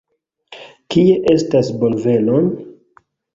[0.95, 2.49] Kie estas bonvenon?